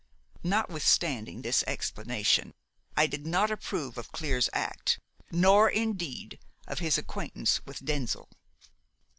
[0.43, 2.55] Notwithstanding this explanation,
[2.97, 4.99] I did not approve of Clear's act,
[5.31, 8.27] nor, indeed, of his acquaintance with Denzil.